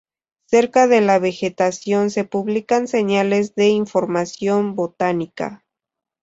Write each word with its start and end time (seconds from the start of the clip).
Cerca 0.47 0.87
de 0.87 0.99
la 0.99 1.19
vegetación 1.19 2.09
se 2.09 2.23
publican 2.23 2.87
señales 2.87 3.53
de 3.53 3.67
información 3.67 4.73
botánica. 4.73 5.63